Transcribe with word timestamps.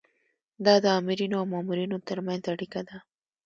دا 0.65 0.73
د 0.83 0.85
آمرینو 0.97 1.35
او 1.41 1.45
مامورینو 1.53 1.97
ترمنځ 2.07 2.43
اړیکه 2.53 2.81
ده. 2.87 2.97